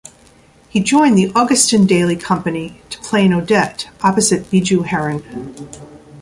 [0.67, 5.21] He joined the Augustin Daly company to play in "Odette" opposite Bijou Heron.